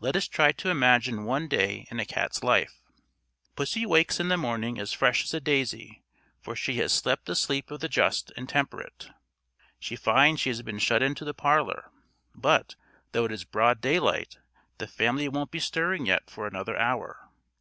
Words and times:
Let 0.00 0.14
us 0.14 0.28
try 0.28 0.52
to 0.52 0.70
imagine 0.70 1.24
one 1.24 1.48
day 1.48 1.88
in 1.90 1.98
a 1.98 2.04
cat's 2.06 2.44
life. 2.44 2.80
Pussy 3.56 3.84
wakes 3.84 4.20
in 4.20 4.28
the 4.28 4.36
morning 4.36 4.78
as 4.78 4.92
fresh 4.92 5.24
as 5.24 5.34
a 5.34 5.40
daisy, 5.40 6.04
for 6.40 6.54
she 6.54 6.74
has 6.76 6.92
slept 6.92 7.26
the 7.26 7.34
sleep 7.34 7.72
of 7.72 7.80
the 7.80 7.88
just 7.88 8.30
and 8.36 8.48
temperate. 8.48 9.08
She 9.80 9.96
finds 9.96 10.40
she 10.42 10.50
has 10.50 10.62
been 10.62 10.78
shut 10.78 11.02
into 11.02 11.24
the 11.24 11.34
parlour; 11.34 11.90
but, 12.36 12.76
though 13.10 13.24
it 13.24 13.32
is 13.32 13.42
broad 13.42 13.80
day 13.80 13.98
light, 13.98 14.38
the 14.78 14.86
family 14.86 15.28
won't 15.28 15.50
be 15.50 15.58
stirring 15.58 16.06
yet 16.06 16.30
for 16.30 16.46
another 16.46 16.76
hour. 16.78 17.28